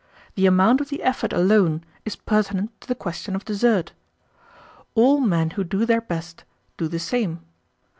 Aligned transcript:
The 0.33 0.47
amount 0.47 0.81
of 0.81 0.89
the 0.89 1.03
effort 1.03 1.31
alone 1.31 1.83
is 2.05 2.15
pertinent 2.15 2.71
to 2.81 2.87
the 2.87 2.95
question 2.95 3.35
of 3.35 3.45
desert. 3.45 3.93
All 4.95 5.19
men 5.21 5.51
who 5.51 5.63
do 5.63 5.85
their 5.85 6.01
best, 6.01 6.43
do 6.75 6.87
the 6.87 6.97
same. 6.97 7.45